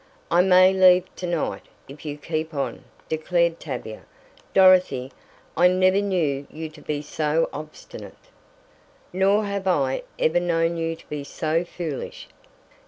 "I 0.31 0.41
may 0.41 0.73
leave 0.73 1.03
to 1.17 1.27
night 1.27 1.67
if 1.87 2.05
you 2.05 2.17
keep 2.17 2.55
on," 2.55 2.85
declared 3.07 3.59
Tavia. 3.59 4.01
"Dorothy, 4.51 5.11
I 5.55 5.67
never 5.67 6.01
knew 6.01 6.47
you 6.49 6.69
to 6.69 6.81
be 6.81 7.03
so 7.03 7.47
obstinate." 7.53 8.17
"Nor 9.13 9.45
have 9.45 9.67
I 9.67 10.01
ever 10.17 10.39
known 10.39 10.75
you 10.75 10.95
to 10.95 11.07
be 11.07 11.23
so 11.23 11.63
foolish. 11.63 12.29